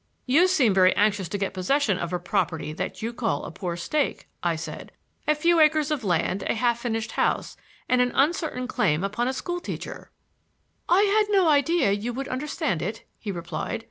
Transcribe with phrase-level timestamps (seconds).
[0.25, 3.77] "You seem very anxious to get possession of a property that you call a poor
[3.77, 4.91] stake," I said.
[5.27, 7.55] "A few acres of land, a half finished house
[7.87, 10.09] and an uncertain claim upon a school teacher!"
[10.89, 13.79] "I had no idea you would understand it," he replied.